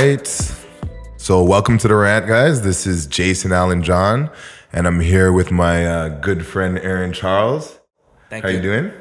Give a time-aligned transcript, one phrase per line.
[0.00, 0.54] right.
[1.18, 2.62] So, welcome to the rant, guys.
[2.62, 4.30] This is Jason Allen John,
[4.72, 7.78] and I'm here with my uh, good friend Aaron Charles.
[8.30, 8.48] Thank you.
[8.48, 8.56] How you.
[8.56, 8.92] you doing?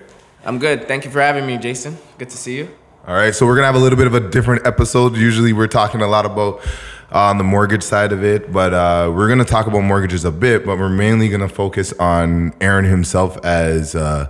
[0.44, 0.88] I'm good.
[0.90, 1.98] Thank you for having me, Jason.
[2.18, 2.76] Good to see you.
[3.08, 5.16] All right, so we're gonna have a little bit of a different episode.
[5.16, 6.60] Usually, we're talking a lot about
[7.14, 10.32] uh, on the mortgage side of it, but uh, we're gonna talk about mortgages a
[10.32, 10.66] bit.
[10.66, 14.30] But we're mainly gonna focus on Aaron himself as a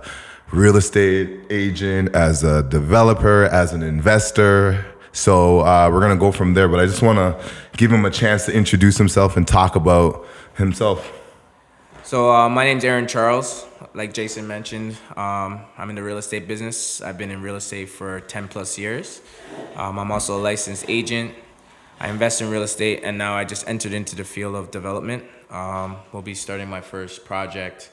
[0.52, 4.84] real estate agent, as a developer, as an investor.
[5.12, 6.68] So uh, we're gonna go from there.
[6.68, 7.40] But I just wanna
[7.76, 11.12] give him a chance to introduce himself and talk about himself.
[12.02, 13.66] So, uh, my name's Aaron Charles.
[13.94, 17.00] Like Jason mentioned, um, I'm in the real estate business.
[17.00, 19.20] I've been in real estate for 10 plus years.
[19.76, 21.34] Um, I'm also a licensed agent.
[22.00, 25.24] I invest in real estate, and now I just entered into the field of development.
[25.50, 27.90] Um, we'll be starting my first project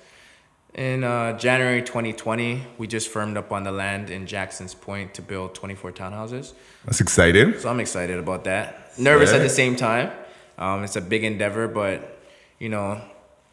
[0.77, 2.63] in uh, January 2020.
[2.77, 6.53] We just firmed up on the land in Jackson's Point to build 24 townhouses.
[6.85, 7.59] That's exciting.
[7.59, 8.97] So I'm excited about that.
[8.97, 10.11] Nervous at the same time.
[10.57, 12.19] Um, it's a big endeavor, but
[12.59, 13.01] you know,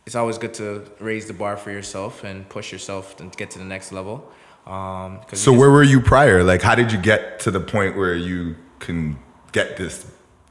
[0.06, 3.58] it's always good to raise the bar for yourself and push yourself and get to
[3.58, 4.30] the next level.
[4.66, 6.42] Um, 'cause So you where were you prior?
[6.42, 9.18] Like, how did you get to the point where you can
[9.52, 10.04] get this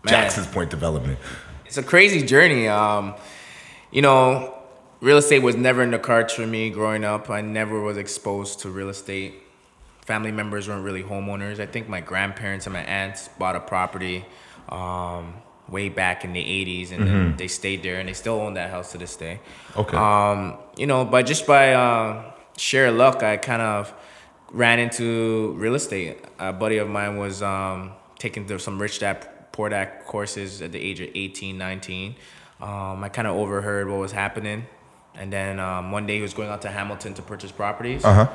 [0.03, 0.11] Man.
[0.13, 1.17] Jackson's Point development?
[1.66, 2.67] it's a crazy journey.
[2.67, 3.16] Um,
[3.91, 4.53] you know,
[5.03, 7.29] real estate was never in the cards for me growing up.
[7.29, 9.35] I never was exposed to real estate.
[10.05, 11.59] Family members weren't really homeowners.
[11.59, 14.25] I think my grandparents and my aunts bought a property
[14.69, 15.33] um,
[15.67, 18.69] way back in the 80s and then they stayed there and they still own that
[18.69, 19.41] house to this day.
[19.75, 19.97] Okay.
[19.97, 23.93] Um, you know, but just by uh, sheer luck, I kind of
[24.51, 26.17] ran into real estate.
[26.39, 30.79] A buddy of mine was um, taking some rich dad poor dad courses at the
[30.79, 32.15] age of 18, 19.
[32.61, 34.65] Um, I kind of overheard what was happening.
[35.16, 38.03] And then um, one day he was going out to Hamilton to purchase properties.
[38.03, 38.33] Uh huh.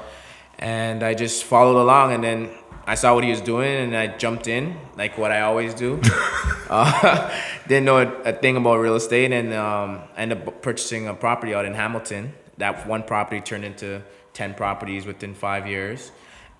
[0.58, 2.50] And I just followed along and then
[2.86, 6.00] I saw what he was doing and I jumped in, like what I always do.
[6.70, 7.30] uh,
[7.68, 11.54] didn't know a, a thing about real estate and um, ended up purchasing a property
[11.54, 12.32] out in Hamilton.
[12.56, 14.02] That one property turned into
[14.32, 16.10] 10 properties within five years.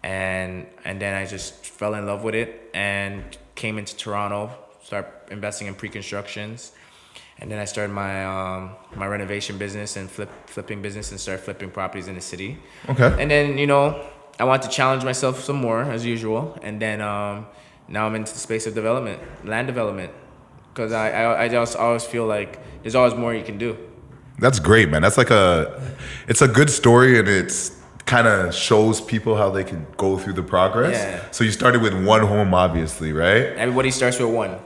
[0.03, 4.53] And, and then I just fell in love with it and came into Toronto,
[4.83, 6.73] start investing in pre-constructions.
[7.41, 11.43] And then I started my um, my renovation business and flip flipping business and started
[11.45, 12.59] flipping properties in the city.
[12.89, 13.15] Okay.
[13.21, 14.05] And then you know
[14.39, 16.59] I want to challenge myself some more as usual.
[16.63, 17.47] And then um,
[17.87, 20.13] now I'm into the space of development, land development,
[20.73, 23.77] because I, I I just always feel like there's always more you can do.
[24.39, 25.03] That's great, man.
[25.03, 25.81] That's like a,
[26.29, 30.35] it's a good story, and it's kind of shows people how they can go through
[30.35, 30.95] the progress.
[30.95, 31.31] Yeah.
[31.31, 33.47] So you started with one home, obviously, right?
[33.59, 34.59] Everybody starts with one.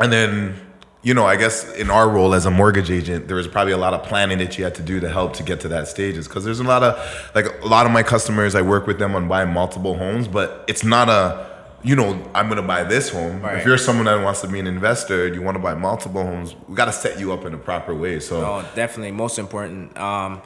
[0.00, 0.54] And then,
[1.02, 3.78] you know, I guess in our role as a mortgage agent, there was probably a
[3.78, 6.26] lot of planning that you had to do to help to get to that stages.
[6.26, 9.14] Because there's a lot of, like, a lot of my customers, I work with them
[9.14, 11.46] on buying multiple homes, but it's not a,
[11.84, 13.40] you know, I'm gonna buy this home.
[13.40, 13.58] Right.
[13.58, 16.24] If you're someone that wants to be an investor and you want to buy multiple
[16.24, 18.18] homes, we got to set you up in a proper way.
[18.18, 19.12] So, Oh, definitely.
[19.12, 19.96] Most important.
[19.96, 20.42] Um,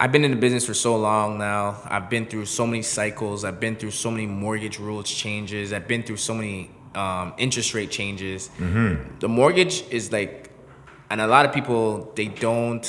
[0.00, 1.78] I've been in the business for so long now.
[1.86, 3.44] I've been through so many cycles.
[3.44, 5.72] I've been through so many mortgage rules changes.
[5.72, 8.50] I've been through so many um, interest rate changes.
[9.24, 10.50] The mortgage is like,
[11.10, 12.86] and a lot of people they don't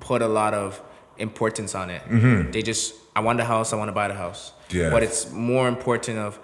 [0.00, 0.80] put a lot of
[1.18, 2.02] importance on it.
[2.52, 3.72] They just, I want the house.
[3.72, 4.52] I want to buy the house.
[4.70, 4.90] Yeah.
[4.90, 6.38] But it's more important of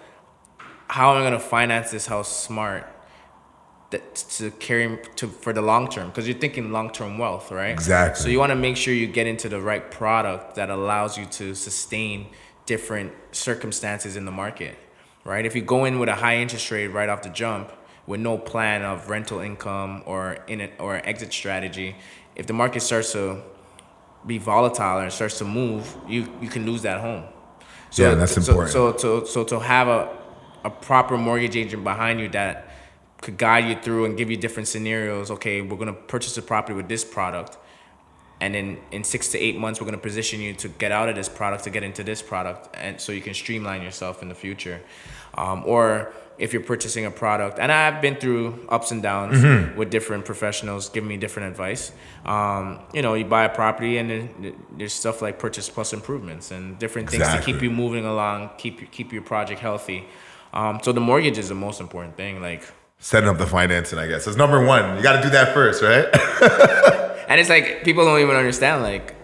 [0.89, 2.85] how am I gonna finance this house smart
[3.91, 7.71] that to carry to for the long term because you're thinking long term wealth, right?
[7.71, 8.23] Exactly.
[8.23, 11.27] So you want to make sure you get into the right product that allows you
[11.27, 12.27] to sustain
[12.67, 14.77] different circumstances in the market,
[15.25, 15.45] right?
[15.45, 17.73] If you go in with a high interest rate right off the jump
[18.07, 21.97] with no plan of rental income or in it or exit strategy,
[22.37, 23.43] if the market starts to
[24.27, 27.25] be volatile and starts to move, you you can lose that home.
[27.91, 28.71] So, Yeah, that's important.
[28.71, 30.09] So, so, so to have a,
[30.65, 32.69] a proper mortgage agent behind you that
[33.21, 35.31] could guide you through and give you different scenarios.
[35.31, 37.59] Okay, we're gonna purchase a property with this product,
[38.43, 38.67] and then
[38.97, 41.61] in six to eight months, we're gonna position you to get out of this product
[41.65, 44.79] to get into this product, and so you can streamline yourself in the future.
[45.43, 45.85] Um, or
[46.45, 48.45] if you're purchasing a product, and I've been through
[48.77, 49.79] ups and downs Mm-hmm.
[49.79, 51.93] with different professionals giving me different advice.
[52.35, 52.65] Um,
[52.97, 54.21] you know, you buy a property, and then
[54.79, 58.77] there's stuff like purchase plus improvements and different things to keep you moving along, keep
[58.97, 60.01] keep your project healthy.
[60.61, 62.43] Um, so the mortgage is the most important thing.
[62.49, 62.63] Like,
[63.03, 64.97] setting up the financing, I guess, is number one.
[64.97, 66.05] You got to do that first, right?
[67.29, 68.83] and it's like people don't even understand.
[68.83, 69.17] Like,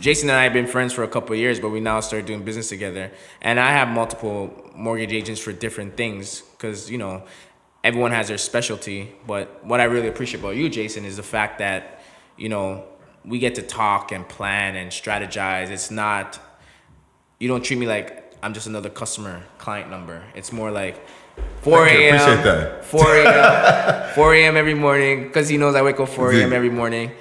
[0.00, 2.42] Jason and I have been friends for a couple years, but we now started doing
[2.42, 3.12] business together.
[3.40, 7.22] And I have multiple mortgage agents for different things because you know
[7.84, 9.12] everyone has their specialty.
[9.26, 12.02] But what I really appreciate about you, Jason, is the fact that
[12.36, 12.84] you know
[13.24, 15.70] we get to talk and plan and strategize.
[15.70, 16.40] It's not
[17.38, 20.24] you don't treat me like I'm just another customer client number.
[20.34, 21.00] It's more like
[21.62, 22.14] 4 a.m.
[22.14, 22.84] appreciate that.
[22.84, 24.10] 4 a.m.
[24.14, 24.56] 4 a.m.
[24.56, 26.52] every morning because he knows I wake up 4 a.m.
[26.52, 27.12] Every morning.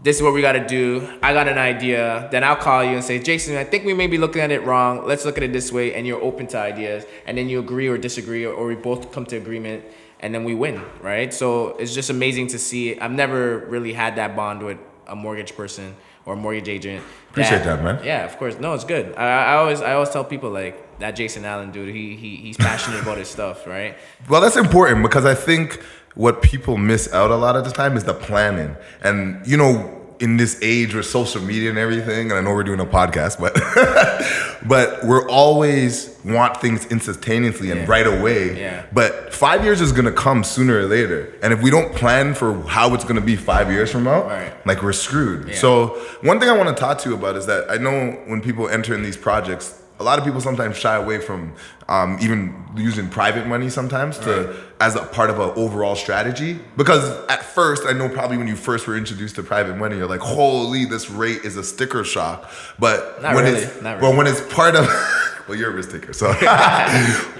[0.00, 1.08] This is what we got to do.
[1.22, 2.28] I got an idea.
[2.30, 4.64] Then I'll call you and say, Jason, I think we may be looking at it
[4.64, 5.04] wrong.
[5.04, 5.94] Let's look at it this way.
[5.94, 7.04] And you're open to ideas.
[7.26, 9.84] And then you agree or disagree, or, or we both come to agreement.
[10.20, 11.34] And then we win, right?
[11.34, 12.98] So it's just amazing to see.
[12.98, 14.78] I've never really had that bond with
[15.08, 15.96] a mortgage person
[16.26, 17.02] or a mortgage agent.
[17.30, 18.04] Appreciate that, man.
[18.04, 18.58] Yeah, of course.
[18.60, 19.16] No, it's good.
[19.16, 21.94] I, I always I always tell people like that Jason Allen dude.
[21.94, 23.96] He he he's passionate about his stuff, right?
[24.28, 25.80] Well, that's important because I think
[26.14, 28.74] what people miss out a lot of the time is the planning.
[29.02, 32.64] And, you know, in this age with social media and everything, and I know we're
[32.64, 33.54] doing a podcast, but
[34.68, 37.86] but we're always want things instantaneously and Yeah.
[37.86, 38.58] right away.
[38.60, 38.82] Yeah.
[38.92, 41.32] But five years is gonna come sooner or later.
[41.42, 44.52] And if we don't plan for how it's gonna be five years from now, Right.
[44.66, 45.48] like we're screwed.
[45.50, 45.54] Yeah.
[45.54, 45.88] So
[46.22, 48.68] one thing I want to talk to you about is that I know when people
[48.68, 51.52] enter in these projects, a lot of people sometimes shy away from
[51.88, 56.58] um, even using private money sometimes to as a part of an overall strategy.
[56.76, 60.06] Because at first, I know probably when you first were introduced to private money, you're
[60.06, 62.48] like, "Holy, this rate is a sticker shock."
[62.78, 64.16] But Not when really, it's not really.
[64.16, 64.86] when it's part of
[65.48, 66.30] well, you're a risk taker, so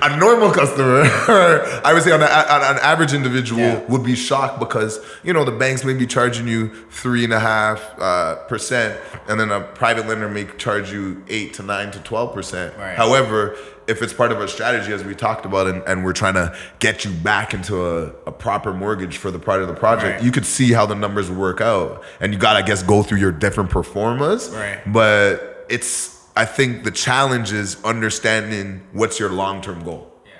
[0.02, 1.02] a normal customer,
[1.84, 3.84] I would say on, a, on an average individual Yeah.
[3.86, 7.40] would be shocked because you know the banks may be charging you three and a
[7.40, 11.98] half uh, percent, and then a private lender may charge you eight to nine to
[12.00, 12.76] twelve percent.
[12.76, 12.96] Right.
[12.96, 13.56] However,
[13.86, 16.54] if it's part of a strategy, as we talked about, and, and we're trying to
[16.78, 20.22] get you back into a, a proper mortgage for the part of the project, Right.
[20.22, 23.02] you could see how the numbers work out, and you got to I guess go
[23.02, 24.50] through your different pro formas.
[24.50, 24.80] Right.
[24.90, 30.04] But it's I think the challenge is understanding what's your long term goal.
[30.24, 30.32] Yeah.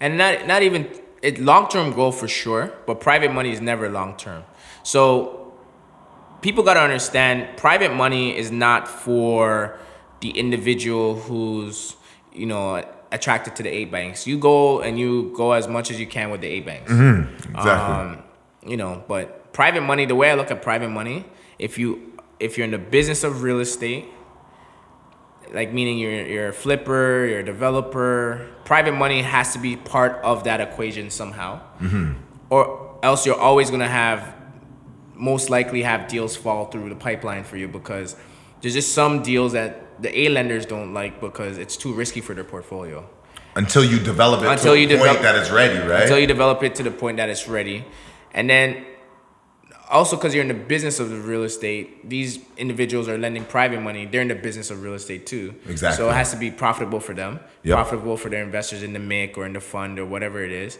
[0.00, 0.80] and not not even
[1.22, 4.42] it long term goal for sure, but private money is never long term.
[4.82, 5.54] So
[6.40, 9.78] people got to understand private money is not for
[10.20, 11.94] the individual who's
[12.32, 14.26] you know attracted to the A banks.
[14.26, 16.90] You go and you go as much as you can with the A banks.
[16.90, 17.62] Exactly.
[17.62, 18.22] Um,
[18.66, 21.26] you know, but private money, the way I look at private money,
[21.60, 21.88] if you
[22.40, 24.04] if you're in the business of real estate,
[25.54, 30.20] like meaning you're you're a flipper, you're a developer, private money has to be part
[30.22, 32.14] of that equation somehow, mm-hmm.
[32.50, 34.34] or else you're always gonna have
[35.14, 38.16] most likely have deals fall through the pipeline for you because
[38.60, 42.34] there's just some deals that the A lenders don't like because it's too risky for
[42.34, 43.08] their portfolio.
[43.56, 46.02] Until you develop it Until to you develop- that it's ready, right?
[46.02, 47.84] until you develop it to the point that it's ready
[48.32, 48.84] and then
[49.90, 53.80] also because you're in the business of the real estate these individuals are lending private
[53.80, 55.96] money they're in the business of real estate too Exactly.
[55.96, 57.74] so it has to be profitable for them Yep.
[57.76, 60.78] profitable for their investors in the MIC or in the fund or whatever it is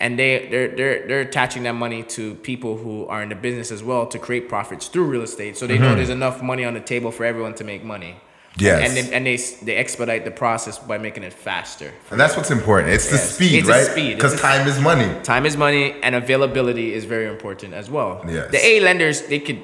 [0.00, 3.70] and they they're, they're they're attaching that money to people who are in the business
[3.70, 6.74] as well to create profits through real estate so they know there's enough money on
[6.74, 8.30] the table for everyone to make money Mm-hmm.
[8.56, 8.80] Yes.
[8.88, 9.36] and they, and they
[9.66, 12.92] they expedite the process by making it faster and that's what's important.
[12.94, 13.34] It's the Yes.
[13.34, 13.86] speed, It's right?
[13.86, 14.14] speed.
[14.14, 15.08] Because time is money.
[15.24, 18.10] Time is money, and availability is very important as well.
[18.28, 18.50] Yes.
[18.52, 19.60] The A lenders they could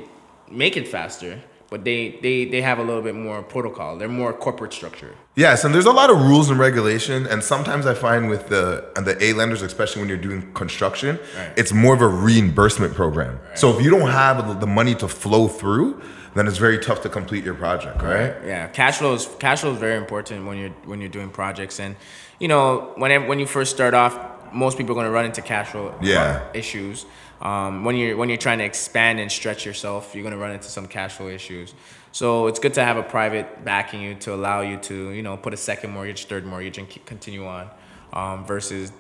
[0.51, 1.39] make it faster,
[1.71, 3.97] but they they they have a little bit more protocol.
[3.99, 5.13] They're more corporate structure.
[5.37, 8.65] Yes, and there's a lot of rules and regulation, and sometimes I find with the
[8.97, 11.53] and the A lenders, especially when you're doing construction, Right.
[11.61, 13.39] it's more of a reimbursement program.
[13.55, 16.01] So if you don't have the money to flow through,
[16.35, 18.35] then it's very tough to complete your project, right?
[18.45, 21.81] Yeah, cash flow is cash flow is very important when you're when you're doing projects,
[21.81, 21.97] and
[22.39, 24.19] you know whenever when you first start off,
[24.53, 26.43] most people are going to run into cash flow Yeah.
[26.55, 27.07] issues.
[27.41, 30.53] Um, when you're when you're trying to expand and stretch yourself, you're going to run
[30.53, 31.75] into some cash flow issues.
[32.13, 35.37] So it's good to have a private backing you to allow you to you know
[35.37, 37.71] put a second mortgage, third mortgage, and continue on.
[38.13, 38.91] Um, versus,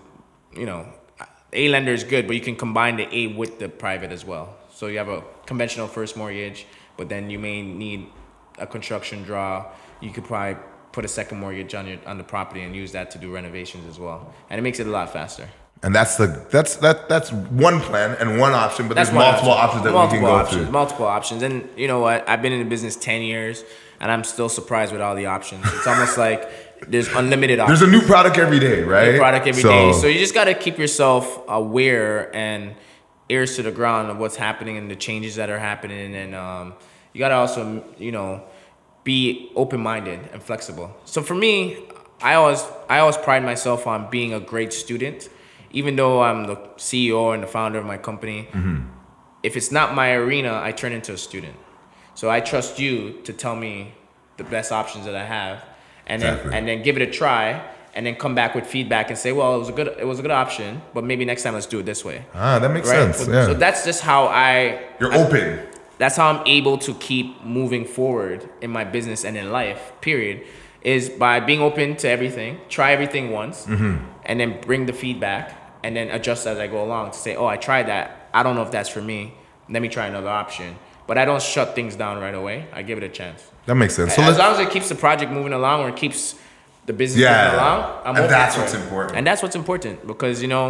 [0.54, 0.86] you know,
[1.52, 4.54] a lender is good, but you can combine the A with the private as well.
[4.72, 6.64] So you have a conventional first mortgage,
[7.00, 8.08] but then you may need
[8.58, 9.64] a construction draw.
[10.02, 13.10] You could probably put a second mortgage on your on the property and use that
[13.12, 15.48] to do renovations as well, and it makes it a lot faster.
[15.82, 19.64] And that's the that's that that's one plan and one option, but there's multiple option.
[19.64, 20.72] options that multiple we can go options, through.
[20.72, 22.28] Multiple options, and you know what?
[22.28, 23.64] I've been in the business ten years,
[23.98, 25.64] and I'm still surprised with all the options.
[25.72, 26.50] It's almost like
[26.86, 27.80] there's unlimited options.
[27.80, 29.16] There's a new product every day, right?
[29.16, 29.94] product every day.
[29.94, 32.74] So you just got to keep yourself aware and
[33.30, 36.74] ears to the ground of what's happening and the changes that are happening, and um,
[37.12, 38.42] you got to also, you know,
[39.04, 40.94] be open minded and flexible.
[41.04, 41.78] So for me,
[42.22, 45.28] I always I always pride myself on being a great student,
[45.72, 48.48] even though I'm the CEO and the founder of my company.
[49.42, 51.56] If it's not my arena, I turn into a student.
[52.14, 53.94] So I trust you to tell me
[54.36, 55.64] the best options that I have,
[56.06, 57.62] and then and then give it a try,
[57.94, 60.18] and then come back with feedback and say, well, it was a good it was
[60.18, 62.26] a good option, but maybe next time let's do it this way.
[62.34, 63.14] Ah, that makes Right.
[63.14, 63.24] sense.
[63.24, 63.46] So, yeah.
[63.46, 65.60] so that's just how I You're I- open.
[66.00, 70.38] That's how I'm able to keep moving forward in my business and in life, period.
[70.82, 73.96] is by being open to everything, try everything once, Mm-hmm.
[74.28, 75.44] and then bring the feedback,
[75.84, 78.06] and then adjust as I go along to say, oh, I tried that.
[78.32, 79.34] I don't know if that's for me.
[79.68, 80.70] Let me try another option.
[81.06, 82.66] But I don't shut things down right away.
[82.72, 83.40] I give it a chance.
[83.66, 84.14] That makes sense.
[84.14, 86.34] So as long as it keeps the project moving along or it keeps
[86.86, 87.44] the business Yeah.
[87.44, 88.80] moving along, I'm And that's what's it.
[88.84, 89.12] important.
[89.18, 90.66] And that's what's important because you know,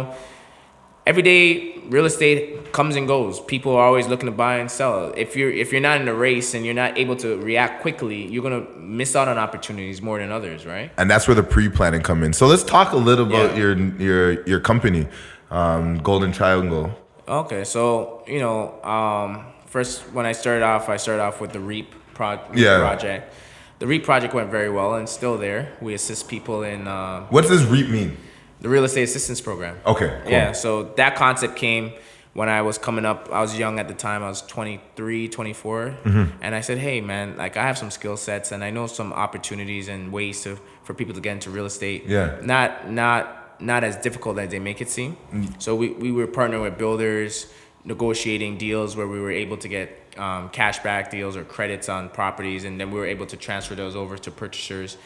[1.05, 3.39] every day real estate comes and goes.
[3.41, 5.11] People are always looking to buy and sell.
[5.17, 8.27] If you're if you're not in a race and you're not able to react quickly,
[8.27, 10.91] you're gonna miss out on opportunities more than others, right?
[10.97, 12.33] and that's where the pre-planning come in.
[12.33, 13.57] So let's talk a little about Yeah.
[13.61, 13.77] your
[14.07, 15.07] your your company,
[15.49, 16.91] um, Golden Triangle.
[17.27, 21.59] Okay, so you know, um, first when I started off, I started off with the
[21.59, 22.79] REAP pro- Yeah.
[22.79, 23.33] project.
[23.79, 25.69] The REAP project went very well and still there.
[25.81, 28.15] We assist people in uh, What does this REAP mean?
[28.61, 29.77] The real estate assistance program.
[29.85, 30.31] Okay, cool.
[30.31, 31.93] Yeah, so that concept came
[32.33, 33.29] when I was coming up.
[33.31, 34.23] I was young at the time.
[34.23, 35.97] I was 23, 24.
[36.03, 36.37] Mm-hmm.
[36.41, 39.11] And I said, hey, man, like I have some skill sets and I know some
[39.13, 42.05] opportunities and ways to for people to get into real estate.
[42.05, 42.37] Yeah.
[42.41, 45.17] Not, not, not as difficult as they make it seem.
[45.59, 47.51] So we, we were partnering with builders,
[47.83, 52.63] negotiating deals where we were able to get um, cashback deals or credits on properties.
[52.63, 54.97] And then we were able to transfer those over to purchasers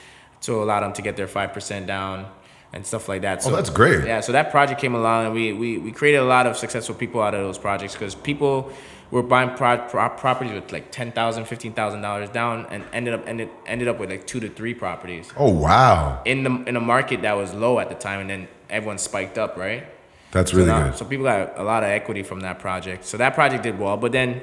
[0.41, 2.27] to allow them to get their 5% down
[2.75, 3.39] and stuff like that.
[3.39, 4.05] Oh, so Oh, that's great.
[4.05, 6.93] Yeah, so that project came along, and we we, we created a lot of successful
[6.93, 8.71] people out of those projects because people
[9.11, 13.13] were buying pro- pro- properties with like ten thousand, fifteen thousand dollars down, and ended
[13.13, 16.75] up ended ended up with like two to three properties Oh wow, in the in
[16.75, 19.85] a market that was low at the time, and then everyone spiked up, right?
[20.31, 20.97] that's really so now- good.
[20.97, 23.05] So people got a lot of equity from that project.
[23.05, 24.41] So that project did well, but then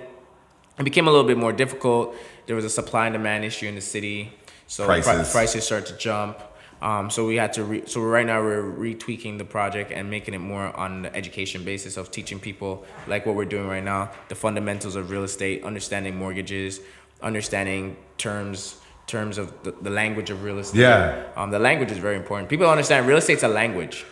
[0.79, 2.15] it became a little bit more difficult.
[2.47, 4.33] There was a supply and demand issue in the city,
[4.67, 5.31] so pri- Prices.
[5.33, 6.39] prices started to jump.
[6.83, 7.65] Um, so we had to.
[7.65, 11.65] Re- so right now we're retweaking the project and making it more on the education
[11.65, 15.63] basis of teaching people like what we're doing right now, the fundamentals of real estate,
[15.63, 16.81] understanding mortgages,
[17.23, 20.81] understanding terms terms of the, the language of real estate.
[20.81, 21.25] Yeah.
[21.37, 22.49] Um, the language is very important.
[22.49, 24.05] People don't understand real estate's a language.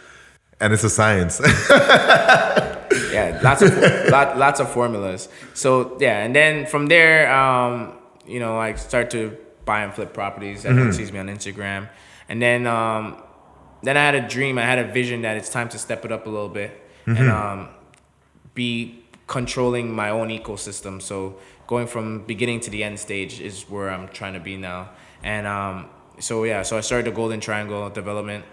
[0.61, 1.41] And it's a science.
[3.12, 3.77] yeah, lots of
[4.11, 5.29] lot, lots of formulas.
[5.55, 7.95] So yeah, and then from there, um,
[8.27, 10.65] you know, I start to buy and flip properties.
[10.65, 11.89] Everyone sees me on Instagram,
[12.31, 13.03] and then um,
[13.83, 14.57] then I had a dream.
[14.59, 16.71] I had a vision that it's time to step it up a little bit
[17.07, 17.69] and um,
[18.55, 21.01] be controlling my own ecosystem.
[21.03, 24.91] So going from beginning to the end stage is where I'm trying to be now.
[25.23, 28.45] And um, so yeah, so I started the Golden Triangle development.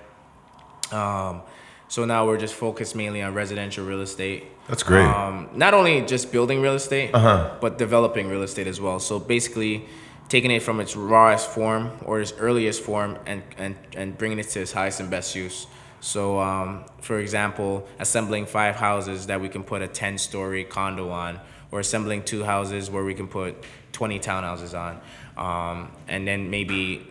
[0.91, 1.41] Um,
[1.89, 4.45] so now we're just focused mainly on residential real estate.
[4.67, 5.05] That's great.
[5.05, 7.55] Um, not only just building real estate, Uh-huh.
[7.61, 8.99] but developing real estate as well.
[8.99, 9.85] So basically,
[10.29, 14.49] taking it from its rawest form or its earliest form and and and bringing it
[14.49, 15.67] to its highest and best use.
[15.99, 21.39] So, um, for example, assembling five houses that we can put a ten-story condo on,
[21.71, 23.55] or assembling two houses where we can put
[23.91, 25.01] twenty townhouses on,
[25.37, 27.07] um, and then maybe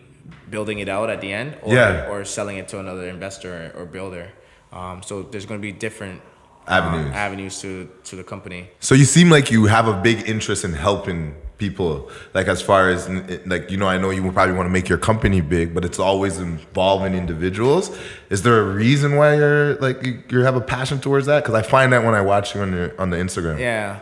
[0.49, 2.09] building it out at the end, or, Yeah.
[2.09, 4.29] or selling it to another investor or builder.
[4.71, 6.21] Um, so there's going to be different
[6.67, 7.07] Avenues.
[7.07, 8.69] um, avenues to to the company.
[8.79, 12.09] So you seem like you have a big interest in helping people.
[12.33, 13.09] Like as far as
[13.45, 15.83] like you know, I know you would probably want to make your company big, but
[15.85, 17.95] it's always involving individuals.
[18.29, 21.43] Is there a reason why you're like you, you have a passion towards that?
[21.43, 23.59] Because I find that when I watch you on your on the Instagram.
[23.59, 23.99] Yeah.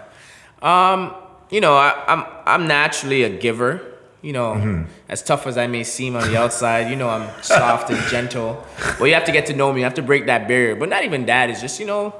[0.61, 1.13] Um,
[1.49, 3.81] you know, I, I'm I'm naturally a giver.
[4.21, 4.83] You know, Mm-hmm.
[5.07, 8.65] as tough as I may seem on the outside, you know, I'm soft and gentle.
[8.97, 9.81] But you have to get to know me.
[9.81, 10.75] You have to break that barrier.
[10.75, 11.51] But not even that.
[11.51, 12.15] It's just you know,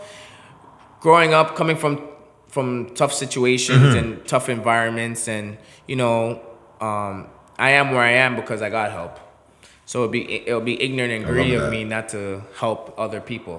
[1.00, 2.08] growing up, coming from
[2.56, 2.68] from
[3.02, 3.98] tough situations Mm-hmm.
[4.00, 5.46] and tough environments, and
[5.92, 6.18] you know,
[6.90, 7.16] um,
[7.68, 9.16] I am where I am because I got help.
[9.86, 12.22] So it'll be it'll be ignorant and greedy of me not to
[12.62, 13.58] help other people,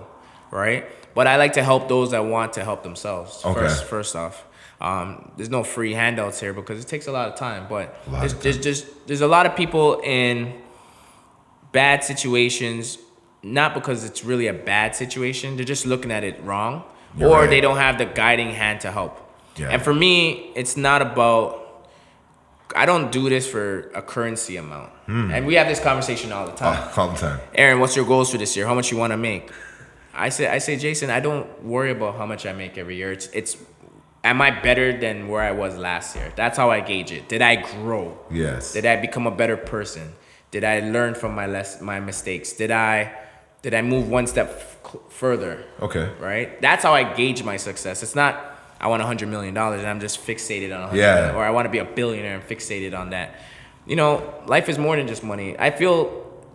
[0.50, 0.82] right?
[1.14, 3.30] But I like to help those that want to help themselves.
[3.44, 3.60] Okay.
[3.60, 4.36] First, first off,
[4.80, 7.62] um, there's no free handouts here because it takes a lot of time.
[7.68, 10.34] But there's, of there's just there's a lot of people in
[11.72, 12.98] bad situations,
[13.42, 15.56] not because it's really a bad situation.
[15.56, 16.82] They're just looking at it wrong,
[17.16, 17.50] You're or right.
[17.50, 19.20] they don't have the guiding hand to help.
[19.56, 19.70] Yeah.
[19.70, 21.62] And for me, it's not about.
[22.74, 24.90] I don't do this for a currency amount.
[25.06, 25.30] Hmm.
[25.30, 26.90] And we have this conversation all the time.
[26.96, 27.40] All the time.
[27.54, 28.66] Aaron, what's your goals for this year?
[28.66, 29.50] How much you want to make?
[30.12, 33.12] I say, I say, Jason, I don't worry about how much I make every year.
[33.12, 33.56] It's, it's,
[34.24, 36.32] am I better than where I was last year?
[36.34, 37.28] That's how I gauge it.
[37.28, 38.18] Did I grow?
[38.30, 38.72] Yes.
[38.72, 40.14] Did I become a better person?
[40.50, 42.52] Did I learn from my less, my mistakes?
[42.52, 43.12] Did I,
[43.66, 44.48] did I move one step
[44.84, 45.64] f- further?
[45.82, 46.08] Okay.
[46.20, 46.62] Right.
[46.62, 48.04] That's how I gauge my success.
[48.04, 48.32] It's not
[48.80, 51.14] I want a hundred million dollars and I'm just fixated on a hundred Yeah.
[51.16, 53.34] million, or I want to be a billionaire and fixated on that.
[53.86, 54.10] You know,
[54.46, 55.58] life is more than just money.
[55.58, 55.96] I feel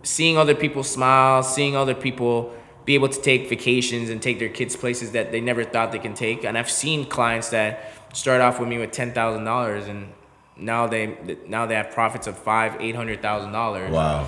[0.04, 2.54] seeing other people smile, seeing other people
[2.86, 5.98] be able to take vacations and take their kids places that they never thought they
[6.08, 6.44] can take.
[6.44, 10.08] And I've seen clients that start off with me with ten thousand dollars and
[10.56, 11.04] now they
[11.46, 14.26] now they have profits of five eight hundred thousand dollars Wow.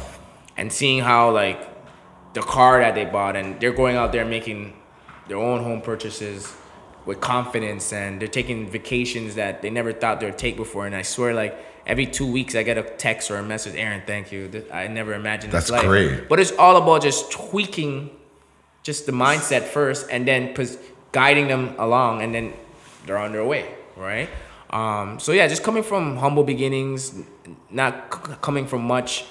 [0.58, 1.58] and seeing how like
[2.34, 4.74] the car that they bought and they're going out there making
[5.28, 6.52] their own home purchases
[7.06, 10.86] with confidence and they're taking vacations that they never thought they would take before.
[10.86, 14.02] And i swear like every two weeks i get a text or a message aaron
[14.06, 14.64] thank you.
[14.72, 15.84] I never imagined That's this life.
[15.86, 16.28] great.
[16.28, 18.10] but it's all about just tweaking
[18.82, 20.54] just the mindset first and then
[21.12, 22.52] guiding them along and then
[23.06, 23.64] they're on their way
[23.96, 24.28] right?
[24.70, 27.14] Um, so yeah just coming from humble beginnings
[27.70, 29.24] not c- coming from much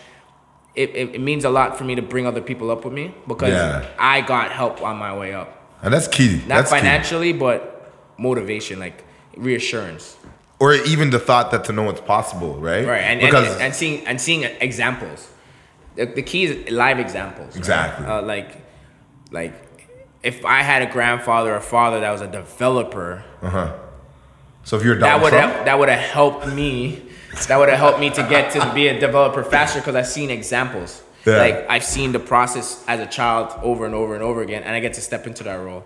[0.75, 3.13] it, it, it means a lot for me to bring other people up with me
[3.27, 3.85] because Yeah.
[3.99, 5.49] i got help on my way up
[5.83, 6.37] And that's key.
[6.37, 6.77] not that's key.
[6.79, 9.03] financially but motivation like
[9.37, 10.17] reassurance
[10.59, 12.85] Or even the thought that to know it's possible, right?
[12.87, 15.29] right and, because and, and seeing and seeing examples
[15.95, 17.57] the, the key is live examples right?
[17.57, 18.05] Exactly.
[18.07, 18.49] uh, like
[19.31, 19.53] like
[20.23, 23.73] if i had a grandfather or father that was a developer Uh huh.
[24.63, 27.03] so if you're that Donald would Trump, that would have helped me
[27.47, 30.29] that would have helped me to get to be a developer faster because i've seen
[30.29, 31.37] examples Yeah.
[31.37, 34.75] like i've seen the process as a child over and over and over again and
[34.75, 35.83] i get to step into that role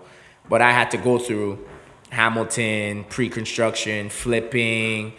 [0.48, 1.66] but i had to go through
[2.10, 5.12] hamilton pre-construction flipping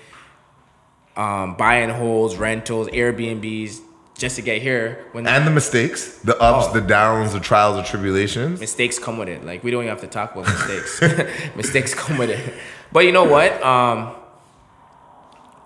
[1.16, 3.82] um, buying holes rentals airbnbs
[4.18, 6.74] just to get here when and the mistakes, the ups, Oh.
[6.74, 8.60] the downs, the trials, the tribulations.
[8.60, 9.46] mistakes come with it.
[9.46, 11.02] Like we don't even have to talk about mistakes.
[11.56, 12.54] mistakes come with it.
[12.92, 13.64] But you know what?
[13.64, 14.14] Um,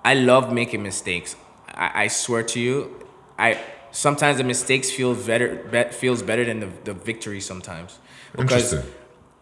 [0.06, 1.36] I love making mistakes.
[1.74, 3.08] I, I swear to you,
[3.40, 3.60] I
[3.92, 5.56] sometimes the mistakes feel better.
[5.72, 8.00] Bet, feels better than the, the victory sometimes.
[8.36, 8.94] Because Interesting.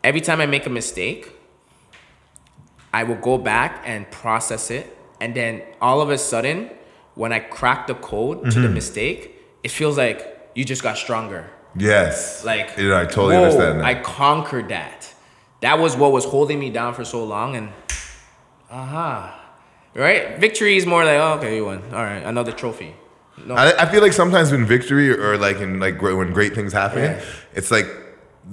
[0.03, 1.33] every time I make a mistake,
[2.93, 6.69] I will go back and process it, and then all of a sudden,
[7.15, 8.73] when I crack the code to the Mm-hmm.
[8.73, 11.49] mistake, it feels like you just got stronger.
[11.77, 12.43] Yes.
[12.43, 13.85] Like, yeah, I totally whoa, understand that.
[13.85, 15.13] I conquered that.
[15.61, 17.69] That was what was holding me down for so long, and
[18.69, 19.39] aha,
[19.95, 20.37] right?
[20.39, 21.81] Victory is more like, oh, okay, you won.
[21.93, 22.95] All right, another trophy.
[23.45, 26.73] No, I, I feel like sometimes in victory or like in like when great things
[26.73, 27.21] happen, Yeah.
[27.53, 27.87] it's like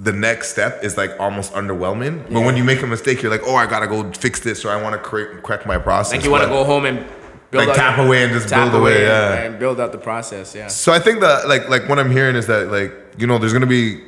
[0.01, 2.23] the next step is like almost underwhelming.
[2.31, 4.71] But when you make a mistake, you're like, oh, I gotta go fix this, or
[4.71, 6.13] I want to cre- correct my process.
[6.13, 7.05] like you want to go home and
[7.51, 9.33] build Like, tap away and just build away, yeah.
[9.43, 10.55] and build out the process.
[10.55, 10.67] Yeah.
[10.67, 13.53] So I think that like like what I'm hearing is that like you know there's
[13.53, 14.01] gonna be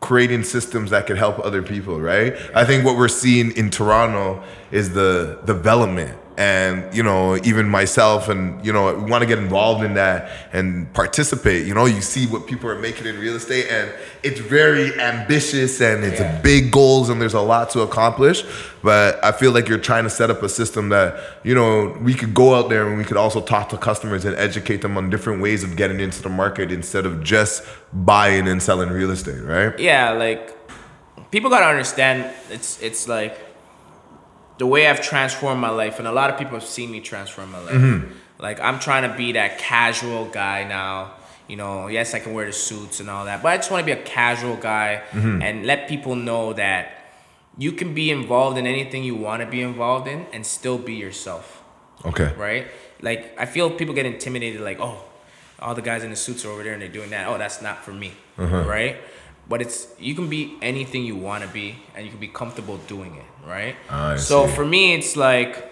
[0.00, 2.34] creating systems that could help other people, right?
[2.54, 4.42] I think what we're seeing in Toronto
[4.72, 6.18] is the development.
[6.38, 10.30] And you know, even myself, and you know, we want to get involved in that
[10.54, 11.66] and participate.
[11.66, 13.92] You know, you see what people are making in real estate, and
[14.22, 16.40] it's very ambitious and it's Yeah.
[16.40, 18.44] big goals, and there's a lot to accomplish.
[18.82, 22.14] But I feel like you're trying to set up a system that you know we
[22.14, 25.10] could go out there and we could also talk to customers and educate them on
[25.10, 29.42] different ways of getting into the market instead of just buying and selling real estate,
[29.42, 29.78] right?
[29.78, 30.56] yeah, like
[31.30, 33.36] people gotta understand it's it's like
[34.58, 37.50] the way I've transformed my life, and a lot of people have seen me transform
[37.52, 37.74] my life.
[37.74, 38.12] Mm-hmm.
[38.38, 41.12] Like I'm trying to be that casual guy now.
[41.48, 43.86] You know, yes, I can wear the suits and all that, but I just want
[43.86, 45.42] to be a casual guy Mm-hmm.
[45.42, 46.82] and let people know that
[47.58, 50.94] you can be involved in anything you want to be involved in and still be
[50.94, 51.62] yourself
[52.06, 52.32] Okay.
[52.38, 52.66] right?
[53.02, 55.02] Like I feel people get intimidated, like, oh,
[55.58, 57.28] all the guys in the suits are over there and they're doing that.
[57.28, 58.96] Oh, that's not for me, right?
[59.48, 62.78] But it's you can be anything you want to be, and you can be comfortable
[62.88, 63.76] doing it, right?
[63.90, 64.54] Ah, I so see.
[64.54, 65.70] for me, it's like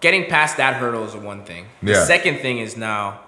[0.00, 1.66] getting past that hurdle is one thing.
[1.82, 2.04] The Yeah.
[2.04, 3.20] second thing is now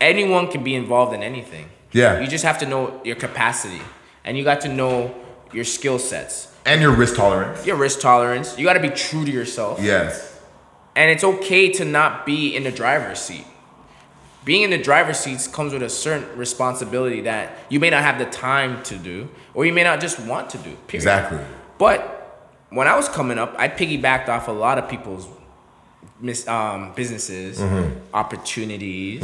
[0.00, 1.66] anyone can be involved in anything.
[1.92, 2.20] Yeah.
[2.20, 3.80] You just have to know your capacity,
[4.24, 5.14] and you got to know
[5.52, 7.66] your skill sets, And your risk tolerance.
[7.66, 8.56] your risk tolerance.
[8.58, 9.80] You got to be true to yourself.
[9.80, 10.38] Yes.
[10.96, 13.46] And it's okay to not be in the driver's seat.
[14.44, 18.18] Being in the driver's seats comes with a certain responsibility that you may not have
[18.18, 20.70] the time to do, or you may not just want to do.
[20.86, 20.94] Period.
[20.94, 21.38] Exactly.
[21.78, 25.28] But when I was coming up, I piggybacked off a lot of people's
[26.20, 27.98] mis- um, businesses, Mm-hmm.
[28.14, 29.22] opportunities,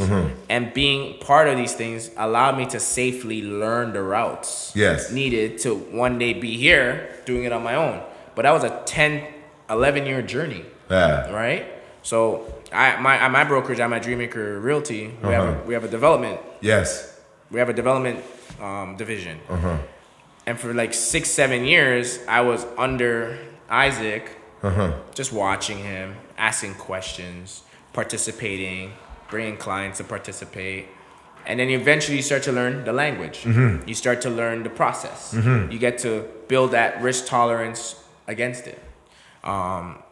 [0.49, 5.11] and being part of these things allowed me to safely learn the routes Yes.
[5.11, 8.01] needed to one day be here doing it on my own.
[8.35, 9.23] But that was a 10,
[9.69, 11.31] 11 year journey Yeah.
[11.31, 11.65] right?
[12.03, 15.61] So I my at my brokerage, I'm at my Dreammaker Realty, we have Uh-huh.
[15.63, 17.19] a, we have a development Yes.
[17.51, 18.23] we have a development
[18.61, 19.39] um, division,
[20.45, 23.37] and for like six seven years, I was under
[23.69, 24.23] Isaac,
[24.63, 24.93] uh-huh.
[25.13, 28.93] just watching him, asking questions, participating,
[29.29, 30.87] bringing clients to participate.
[31.45, 33.45] And then eventually you start to learn the language.
[33.45, 35.33] You start to learn the process.
[35.33, 37.95] You get to build that risk tolerance
[38.27, 38.79] against it.
[39.45, 40.03] Um,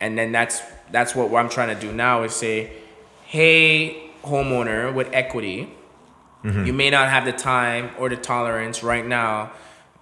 [0.00, 0.60] and then that's
[0.90, 2.70] that's what I'm trying to do now is say,
[3.24, 5.72] hey, homeowner with equity,
[6.44, 9.50] you may not have the time or the tolerance right now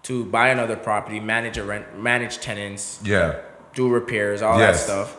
[0.02, 3.36] to buy another property, manage a rent, manage tenants, Yeah.
[3.74, 4.80] do repairs, all Yes.
[4.80, 5.16] that stuff.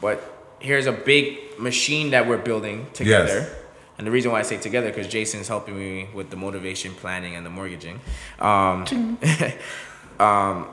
[0.00, 0.18] But
[0.58, 3.38] here's a big machine that we're building together.
[3.46, 3.50] Yes.
[3.98, 7.36] And the reason why I say together because Jason's helping me with the motivation planning
[7.36, 8.00] and the mortgaging.
[8.40, 8.84] Um,
[10.18, 10.66] um,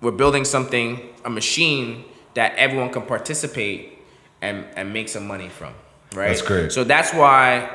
[0.00, 3.98] we're building something, a machine that everyone can participate
[4.42, 5.74] and, and make some money from.
[6.14, 6.28] Right.
[6.28, 6.72] That's great.
[6.72, 7.70] So that's why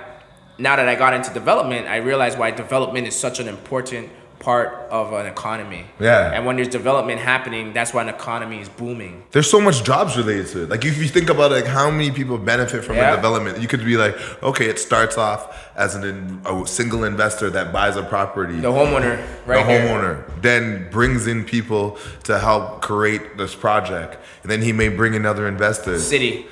[0.58, 4.10] now that I got into development, I realized why development is such an important
[4.46, 5.84] part of an economy.
[6.00, 6.32] Yeah.
[6.34, 9.24] And when there's development happening, that's why an economy is booming.
[9.32, 10.70] There's so much jobs related to it.
[10.70, 13.14] Like if you think about like how many people benefit from Yeah.
[13.14, 15.42] a development, you could be like, okay, it starts off
[15.76, 18.58] as an in, a single investor that buys a property.
[18.60, 19.16] The homeowner,
[19.48, 19.66] right?
[19.66, 19.88] the there.
[19.88, 21.98] homeowner then brings in people
[22.30, 24.12] to help create this project,
[24.44, 26.06] and then he may bring in other investors.
[26.08, 26.46] City,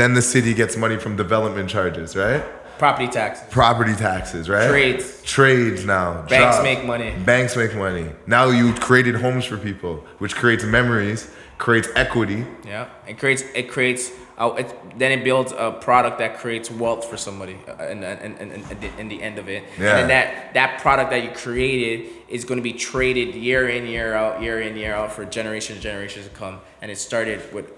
[0.00, 2.42] Then the city gets money from development charges, right?
[2.78, 4.68] Property tax, Property taxes, right?
[4.68, 5.22] Trades.
[5.22, 6.22] Trades now.
[6.28, 6.62] Banks jobs.
[6.62, 7.14] make money.
[7.24, 8.10] Banks make money.
[8.26, 12.44] Now you created homes for people, which creates memories, creates equity.
[12.66, 17.08] Yeah, it creates it creates uh, it, then it builds a product that creates wealth
[17.08, 19.62] for somebody uh, in, in, in, in, in, the, in the end of it.
[19.78, 19.98] Yeah.
[19.98, 24.14] And that that product that you created is going to be traded year in year
[24.14, 26.60] out, year in year out for generations generations to come.
[26.82, 27.70] And it started with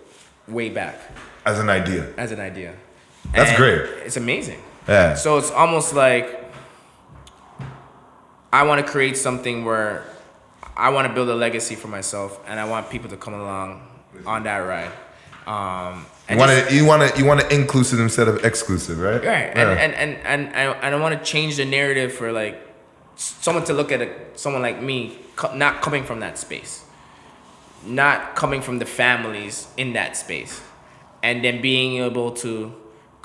[0.48, 0.98] way back
[1.44, 2.08] As an idea.
[2.16, 2.74] as an idea.
[3.34, 3.80] That's And great.
[4.06, 4.62] It's amazing.
[4.88, 5.14] Yeah.
[5.14, 6.44] So it's almost like
[8.52, 10.04] I want to create something where
[10.76, 13.86] I want to build a legacy for myself, and I want people to come along
[14.26, 14.92] on that ride.
[15.46, 19.14] Um, You want to you want to you want to inclusive instead of exclusive, right?
[19.24, 19.24] right,
[19.56, 19.70] Yeah.
[19.70, 22.60] and, and and and I, and I want to change the narrative for like
[23.16, 26.84] someone to look at a, someone like me, co- not coming from that space,
[27.84, 30.60] not coming from the families in that space,
[31.22, 32.74] and then being able to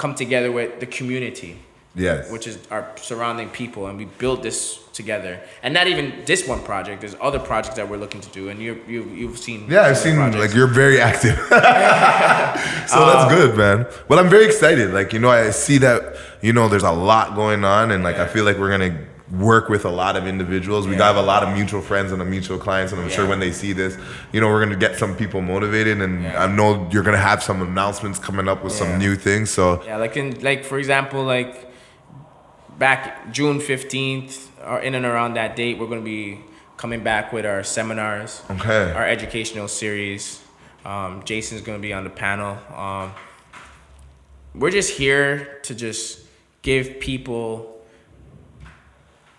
[0.01, 1.53] come together with the community
[1.95, 2.31] yes.
[2.31, 5.41] which is our surrounding people, and we build this together.
[5.63, 7.01] And not even this one project.
[7.01, 9.69] There's other projects that we're looking to do, and you you you've seen.
[9.69, 11.37] Yeah, I've seen the like you're very active.
[11.49, 13.87] so that's um, good, man.
[14.07, 14.93] But I'm very excited.
[14.93, 18.17] Like, you know, I see that, you know, there's a lot going on and like
[18.17, 20.87] I feel like we're gonna work with a lot of individuals.
[20.87, 21.07] We Yeah.
[21.07, 23.51] have a lot of mutual friends and a mutual clients, and I'm sure when they
[23.51, 23.97] see this,
[24.33, 26.43] you know, we're gonna get some people motivated and Yeah.
[26.43, 28.79] I know you're gonna have some announcements coming up with Yeah.
[28.79, 29.49] some new things.
[29.49, 31.71] So Yeah, like in like for example, like
[32.77, 36.39] back June fifteenth or in and around that date, we're gonna be
[36.77, 38.91] coming back with our seminars, Okay.
[38.95, 40.39] our educational series.
[40.83, 42.57] Um, Jason's gonna be on the panel.
[42.75, 43.11] Um,
[44.55, 46.19] we're just here to just
[46.63, 47.70] give people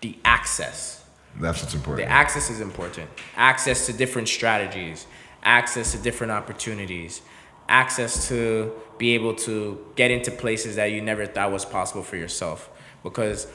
[0.03, 1.03] the access.
[1.39, 2.05] that's what's important.
[2.07, 3.09] The access is important.
[3.35, 5.07] Access to different strategies,
[5.43, 7.21] access to different opportunities,
[7.69, 9.55] access to be able to
[9.95, 12.69] get into places that you never thought was possible for yourself.
[13.01, 13.47] Because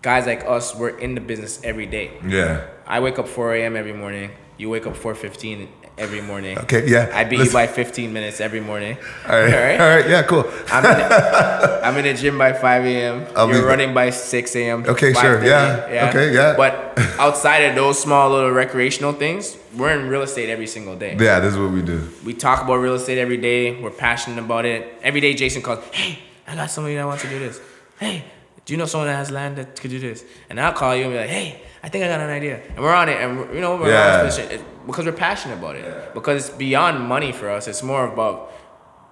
[0.00, 2.12] guys like us, we're in the business every day.
[2.26, 2.66] yeah.
[2.86, 3.74] I wake up 4 a.m.
[3.76, 4.30] every morning.
[4.58, 6.58] You wake up 4:15 every morning.
[6.58, 7.10] Okay, yeah.
[7.12, 7.52] I beat Listen.
[7.60, 8.96] you by 15 minutes every morning.
[9.28, 9.80] All right.
[9.80, 10.08] All right.
[10.08, 10.44] Yeah, cool.
[10.68, 13.26] I'm in, the, I'm in the gym by 5 a.m.
[13.34, 14.84] I'll You're running by 6 a.m.
[14.86, 15.90] Okay, sure, Yeah.
[15.90, 16.54] yeah, okay, yeah.
[16.56, 21.16] But outside of those small little recreational things, we're in real estate every single day.
[21.18, 22.08] Yeah, this is what we do.
[22.24, 23.80] We talk about real estate every day.
[23.80, 24.98] We're passionate about it.
[25.02, 27.60] Every day, Jason calls, hey, I got somebody that wants to do this.
[27.98, 28.24] Hey,
[28.64, 30.24] do you know someone that has land that could do this?
[30.50, 32.60] And I'll call you and be like, hey, I think I got an idea.
[32.74, 33.18] And we're on it.
[33.22, 34.18] And, you know, we're Yeah.
[34.18, 34.60] on this position.
[34.60, 36.14] It- because we're passionate about it.
[36.14, 37.68] Because it's beyond money for us.
[37.68, 38.52] It's more about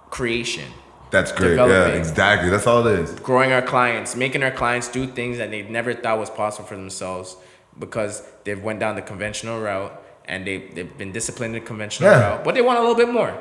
[0.09, 0.65] creation.
[1.09, 1.55] That's great.
[1.55, 2.49] Yeah, exactly.
[2.49, 3.11] That's all it is.
[3.29, 6.75] growing our clients, making our clients do things that they never thought was possible for
[6.75, 7.37] themselves
[7.79, 9.93] because they've went down the conventional route
[10.27, 12.19] and they, they've been disciplined in the conventional Yeah.
[12.29, 13.33] route, but they want a little bit more.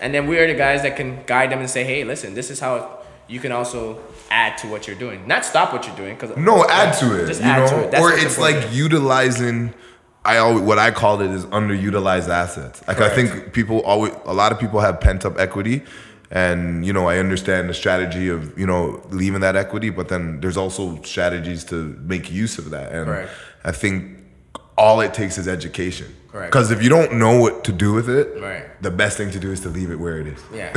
[0.00, 2.50] And then we are the guys that can guide them and say, hey, listen, this
[2.50, 5.26] is how you can also add to what you're doing.
[5.26, 6.16] Not stop what you're doing.
[6.16, 7.26] Cause No, add to it.
[7.26, 7.78] Just you add know?
[7.78, 7.90] to it.
[7.90, 9.74] That's or it's like utilizing.
[10.26, 12.82] I always what I call it is underutilized assets.
[12.88, 15.82] Like I think people always a lot of people have pent up equity,
[16.30, 20.40] and you know I understand the strategy of you know leaving that equity, but then
[20.40, 23.30] there's also strategies to make use of that, and Correct.
[23.64, 24.18] I think
[24.78, 26.14] all it takes is education.
[26.42, 28.82] Because if you don't know what to do with it, Right.
[28.82, 30.40] the best thing to do is to leave it where it is.
[30.52, 30.72] Yeah.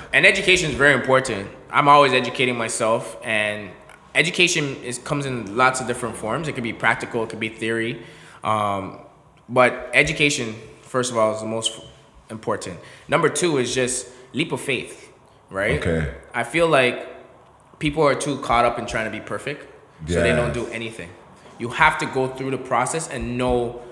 [0.12, 1.48] and education is very important.
[1.70, 3.70] I'm always educating myself, and
[4.14, 6.46] education is comes in lots of different forms.
[6.46, 8.02] It could be practical, it could be theory,
[8.44, 9.00] um,
[9.48, 11.80] but education, first of all, is the most
[12.30, 12.78] important.
[13.08, 15.12] Number two is just leap of faith,
[15.50, 15.78] right?
[15.84, 16.14] Okay.
[16.34, 17.06] I feel like
[17.80, 19.66] people are too caught up in trying to be perfect,
[20.08, 21.10] so they don't do anything.
[21.58, 23.82] You have to go through the process and know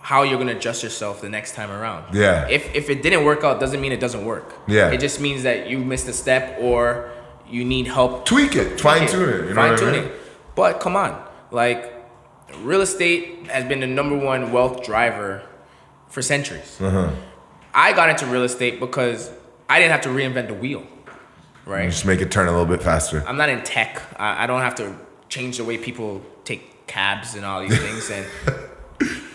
[0.00, 2.14] how you're gonna adjust yourself the next time around.
[2.14, 2.46] Yeah.
[2.48, 4.54] If if it didn't work out, doesn't mean it doesn't work.
[4.66, 4.90] Yeah.
[4.90, 7.10] It just means that you missed a step or
[7.48, 8.24] you need help.
[8.24, 9.36] Tweak it, fine tune it.
[9.36, 10.02] You know Fine what I tuning.
[10.04, 10.12] mean?
[10.54, 11.94] But come on, like
[12.62, 15.42] real estate has been the number one wealth driver
[16.08, 16.78] for centuries.
[16.80, 17.10] Uh-huh.
[17.74, 19.30] I got into real estate because
[19.68, 20.84] I didn't have to reinvent the wheel,
[21.66, 21.88] right?
[21.90, 23.22] Just make it turn a little bit faster.
[23.26, 24.02] I'm not in tech.
[24.18, 24.96] I, I don't have to
[25.28, 28.26] change the way people take cabs and all these things and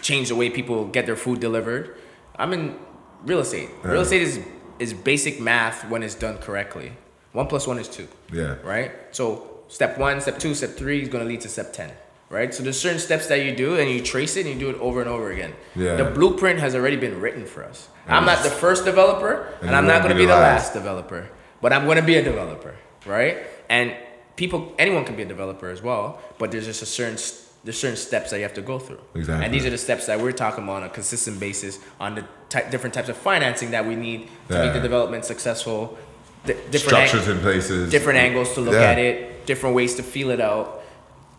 [0.03, 1.95] change the way people get their food delivered.
[2.35, 2.77] I'm in
[3.25, 3.69] real estate.
[3.83, 4.39] Real estate is
[4.79, 6.91] is basic math when it's done correctly.
[7.31, 8.07] One plus one is two.
[8.31, 8.55] Yeah.
[8.63, 8.91] Right.
[9.11, 9.23] So
[9.67, 11.91] step one, step two, step three is going to lead to step ten.
[12.29, 12.53] Right.
[12.53, 14.79] So there's certain steps that you do and you trace it and you do it
[14.81, 15.53] over and over again.
[15.75, 15.95] Yeah.
[15.95, 17.89] The blueprint has already been written for us.
[18.07, 20.73] I'm not the first developer and, you I'm not going to be be the last.
[20.73, 21.29] developer,
[21.61, 22.73] but I'm going to be a developer.
[23.05, 23.37] Right.
[23.69, 23.95] And
[24.35, 27.79] people, anyone can be a developer as well, but there's just a certain s- there's
[27.79, 28.99] certain steps that you have to go through.
[29.15, 29.45] Exactly.
[29.45, 32.25] And these are the steps that we're talking about on a consistent basis on the
[32.49, 34.63] ty- different types of financing that we need to Yeah.
[34.65, 35.97] make the development successful.
[36.45, 37.89] Di- different ang- Structures in places.
[37.89, 38.91] different angles to look Yeah.
[38.91, 40.81] at it, different ways to feel it out.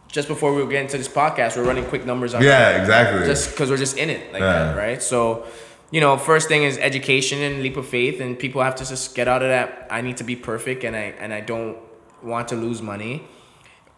[0.08, 3.26] Just before we were getting to this podcast, we're running quick numbers on Yeah, exactly.
[3.26, 4.52] just because we're just in it like Yeah.
[4.52, 5.02] that, right?
[5.02, 5.44] So,
[5.90, 9.14] you know, first thing is education and leap of faith, and people have to just
[9.14, 9.86] get out of that.
[9.90, 11.76] I need to be perfect, and I and I don't
[12.22, 13.24] want to lose money.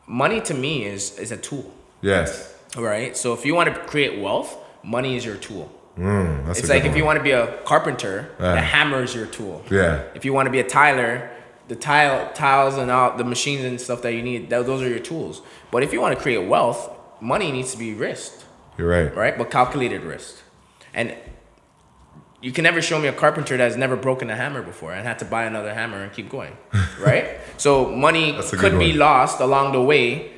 [0.09, 1.71] Money to me is is a tool,
[2.03, 2.55] yes.
[2.77, 3.17] right?
[3.17, 5.71] So if you want to create wealth, money is your tool.
[5.99, 8.53] Mm, that's It's like if you want to be a carpenter, Yeah.
[8.55, 9.63] the hammer is your tool.
[9.71, 10.03] Yeah.
[10.15, 11.31] If you want to be a tiler,
[11.69, 14.89] the tile tiles and all the machines and stuff that you need, tho- those are
[14.89, 15.41] your tools.
[15.71, 18.45] But if you want to create wealth, money needs to be risked,
[18.77, 19.15] You're right.
[19.17, 19.39] right?
[19.39, 20.37] But calculated risk.
[20.93, 21.15] And
[22.43, 25.19] you can never show me a carpenter that's never broken a hammer before and had
[25.21, 26.57] to buy another hammer and keep going,
[27.01, 27.39] right?
[27.57, 30.31] so money could be lost along the way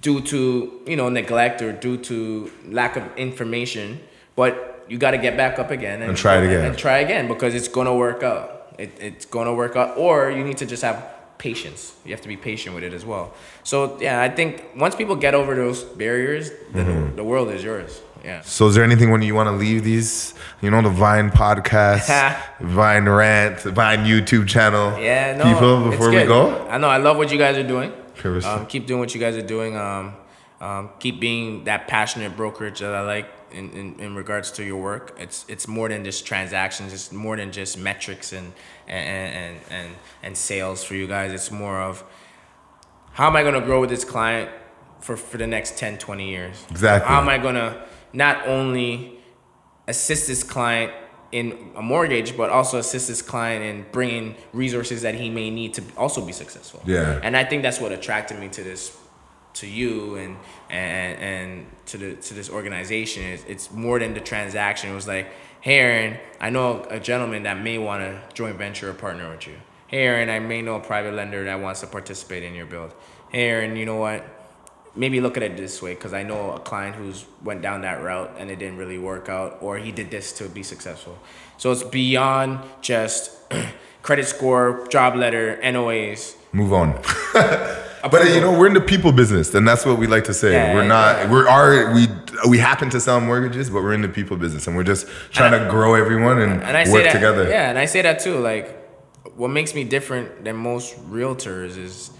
[0.00, 4.00] due to you know neglect or due to lack of information,
[4.36, 6.64] but you got to get back up again and, And try it again.
[6.64, 8.72] and try again because it's gonna work out.
[8.78, 11.04] It, it's gonna work out, or you need to just have
[11.38, 11.94] patience.
[12.04, 13.34] You have to be patient with it as well.
[13.64, 17.16] So yeah, I think once people get over those barriers, then Mm-hmm.
[17.16, 18.00] the world is yours.
[18.24, 18.40] Yeah.
[18.42, 22.08] So is there anything when you want to leave these, you know, the Vine podcast,
[22.60, 25.44] Vine rant, Vine YouTube channel, Yeah, no.
[25.52, 26.66] people before we go?
[26.68, 26.88] I know.
[26.88, 27.92] I love what you guys are doing.
[28.44, 29.76] Um, keep doing what you guys are doing.
[29.76, 30.14] Um,
[30.60, 34.80] um, keep being that passionate brokerage that I like in, in, in regards to your
[34.80, 35.16] work.
[35.18, 36.92] It's it's more than just transactions.
[36.92, 38.52] It's more than just metrics and
[38.86, 41.32] and and and, and sales for you guys.
[41.32, 42.04] It's more of
[43.12, 44.50] how am I going to grow with this client
[45.00, 46.64] for, for the next 10, 20 years?
[46.70, 47.08] Exactly.
[47.08, 49.18] How am I going to not only
[49.88, 50.92] assist this client
[51.30, 55.74] in a mortgage, but also assist this client in bringing resources that he may need
[55.74, 56.80] to also be successful.
[56.86, 57.20] Yeah.
[57.22, 58.96] And I think that's what attracted me to this,
[59.54, 60.36] to you and
[60.70, 63.24] and and to the to this organization.
[63.24, 64.90] It's, it's more than the transaction.
[64.90, 65.28] It was like,
[65.60, 69.46] hey Aaron, I know a gentleman that may want to joint venture or partner with
[69.46, 69.56] you.
[69.88, 72.94] Hey Aaron, I may know a private lender that wants to participate in your build.
[73.30, 74.24] Hey Aaron, you know what?
[74.98, 78.02] Maybe look at it this way because I know a client who's went down that
[78.02, 81.16] route and it didn't really work out, or he did this to be successful.
[81.56, 83.30] So it's beyond just
[84.02, 86.36] credit score, job letter, NOAs.
[86.52, 86.92] Move on.
[87.32, 90.34] but uh, you know, we're in the people business, and that's what we like to
[90.34, 90.52] say.
[90.52, 91.16] Yeah, we're not.
[91.16, 91.30] yeah.
[91.30, 92.06] We're are we
[92.48, 95.52] we happen to sell mortgages, but we're in the people business, and we're just trying
[95.52, 97.48] to grow everyone and, And I work that, together.
[97.48, 98.38] Yeah, and I say that too.
[98.38, 98.74] Like,
[99.36, 102.10] what makes me different than most realtors is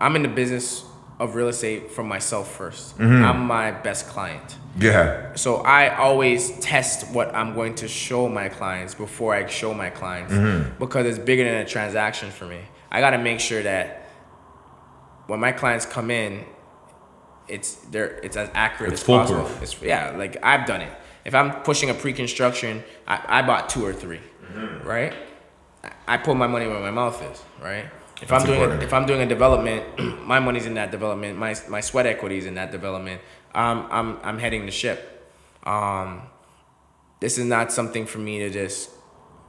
[0.00, 0.84] I'm in the business
[1.22, 3.24] of real estate for myself 1st i Mm-hmm.
[3.28, 4.48] I'm my best client.
[4.78, 5.34] Yeah.
[5.44, 9.90] So I always test what I'm going to show my clients before I show my
[10.00, 10.78] clients Mm-hmm.
[10.84, 12.60] because it's bigger than a transaction for me.
[12.94, 13.84] I got to make sure that
[15.28, 16.44] when my clients come in,
[17.48, 19.48] it's they're it's as accurate It's as possible.
[19.64, 20.92] It's yeah, like I've done it.
[21.24, 24.88] If I'm pushing a pre-construction, I, I bought two or 3 Mm-hmm.
[24.88, 25.14] right?
[26.06, 27.86] I put my money where my mouth is, right?
[28.22, 28.82] If That's I'm doing important.
[28.84, 29.82] if I'm doing a development,
[30.26, 31.38] my money's in that development.
[31.38, 33.20] My my sweat equity is in that development.
[33.54, 35.28] I'm I'm I'm heading the ship.
[35.64, 36.22] Um,
[37.20, 38.90] this is not something for me to just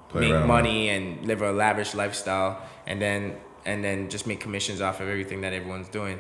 [0.10, 4.82] Play make money and live a lavish lifestyle and then and then just make commissions
[4.82, 6.20] off of everything that everyone's doing.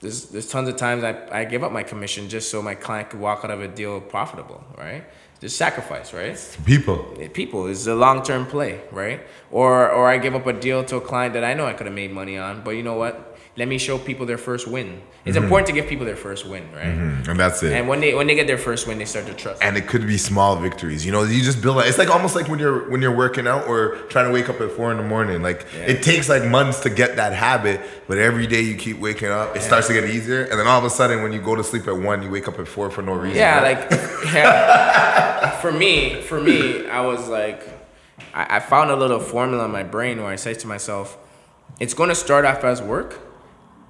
[0.00, 3.10] There's there's tons of times I, I give up my commission just so my client
[3.10, 5.04] could walk out of a deal profitable, right?
[5.40, 6.36] Just sacrifice, right?
[6.66, 6.98] People.
[7.32, 9.20] people is a long term play, right?
[9.50, 11.86] Or or I give up a deal to a client that I know I could
[11.86, 13.26] have made money on, but you know what?
[13.56, 15.02] Let me show people their first win.
[15.24, 15.44] It's mm-hmm.
[15.44, 16.86] important to give people their first win, right?
[16.86, 17.30] Mm-hmm.
[17.30, 17.72] And that's it.
[17.72, 19.62] And when they when they get their first win, they start to trust.
[19.62, 21.04] and it could be small victories.
[21.04, 21.78] You know, you just build.
[21.78, 21.86] It.
[21.88, 24.60] It's like almost like when you're when you're working out or trying to wake up
[24.60, 25.42] at four in the morning.
[25.42, 25.92] Like Yeah.
[25.92, 29.56] it takes like months to get that habit, but every day you keep waking up,
[29.56, 30.42] it starts to get easier.
[30.44, 32.48] And then all of a sudden, when you go to sleep at one, you wake
[32.48, 33.38] up at four for no reason.
[33.38, 33.90] Yeah, like
[34.32, 35.29] yeah.
[35.60, 37.62] For me, for me, I was like,
[38.34, 41.16] I, I found a little formula in my brain where I say to myself,
[41.78, 43.18] it's going to start off as work,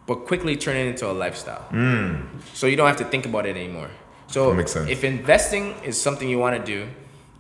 [0.06, 1.62] but quickly turn it into a lifestyle.
[1.70, 2.16] Hmm.
[2.54, 3.90] So you don't have to think about it anymore.
[4.28, 4.88] So That makes sense.
[4.90, 6.88] if investing is something you want to do,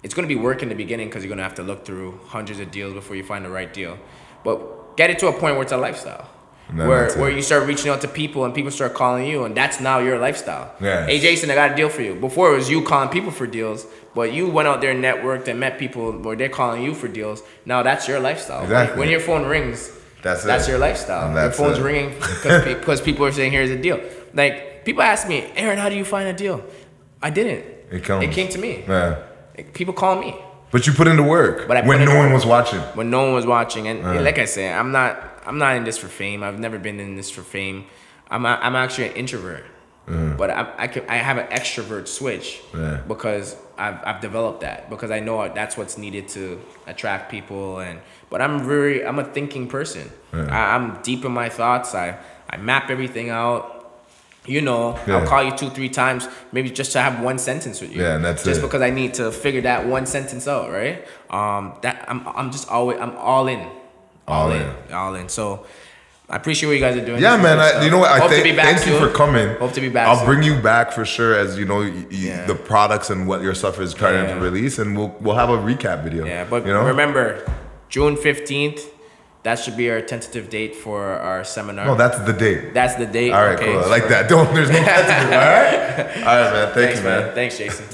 [0.02, 2.58] it's gonna be work in the beginning because you're gonna have to look through hundreds
[2.58, 3.98] of deals before you find the right deal.
[4.42, 6.26] But get it to a point where it's a lifestyle.
[6.72, 9.54] then where where you start reaching out to people and people start calling you and
[9.56, 10.72] that's now your lifestyle.
[10.80, 11.06] Yes.
[11.08, 12.14] Hey Jason, I got a deal for you.
[12.14, 15.48] Before it was you calling people for deals, but you went out there and networked
[15.48, 17.42] and met people where they're calling you for deals.
[17.64, 18.60] Now that's your lifestyle.
[18.62, 18.98] When- Exactly.
[19.00, 19.90] When, your phone rings,
[20.22, 20.72] That's that's it.
[20.72, 21.26] your lifestyle.
[21.28, 21.82] And your phone's it.
[21.82, 24.00] ringing because because people are saying here's a deal.
[24.34, 26.62] Like people ask me, Aaron, how do you find a deal?
[27.22, 27.64] I didn't.
[27.90, 28.24] It comes.
[28.24, 28.84] It came to me.
[28.86, 29.18] Yeah.
[29.56, 30.34] Like, People call me
[30.70, 32.80] But you put into work But I when no one was watching.
[32.98, 33.88] when no one was watching.
[33.88, 35.12] And like I said, I'm not
[35.46, 36.42] I'm not in this for fame.
[36.42, 37.86] I've never been in this for fame.
[38.30, 39.64] I'm a, I'm actually an introvert,
[40.36, 42.60] but I I, can, I have an extrovert switch.
[42.74, 43.00] Yeah.
[43.06, 48.00] because I've I've developed that because I know that's what's needed to attract people and.
[48.30, 50.08] But I'm very I'm a thinking person.
[50.32, 51.94] I, I'm deep in my thoughts.
[51.94, 52.16] I
[52.48, 53.76] I map everything out.
[54.46, 55.16] You know, Yeah.
[55.18, 58.02] I'll call you two, three times, maybe just to have one sentence with you.
[58.02, 58.62] Yeah, and that's just it.
[58.62, 61.04] because I need to figure that one sentence out, right?
[61.28, 63.60] Um, that I'm, I'm just always, I'm all in,
[64.26, 65.28] All in, all in.
[65.28, 65.66] So
[66.30, 67.20] I appreciate what you guys are doing.
[67.20, 67.58] Yeah, man.
[67.58, 68.10] I, you know what?
[68.12, 69.48] I Hope to thank, be back thank you for coming.
[69.56, 70.06] Hope to be back.
[70.08, 70.26] I'll soon.
[70.26, 72.46] bring you back for sure, as you know, Yeah.
[72.46, 74.34] the products and what your stuff is trying Yeah.
[74.34, 76.24] to release, and we'll we'll have a recap video.
[76.24, 77.42] Yeah, but you know, remember,
[77.88, 78.80] June fifteenth,
[79.42, 81.84] that should be our tentative date for our seminar.
[81.84, 82.74] no, that's the date.
[82.74, 83.32] That's the date.
[83.32, 83.82] All right, okay, cool.
[83.82, 84.28] I like that.
[84.32, 84.78] Don't there's no.
[84.78, 86.66] all right, all right, man.
[86.66, 87.20] Thank Thanks, you, man.
[87.26, 87.34] man.
[87.34, 87.86] Thanks, Jason.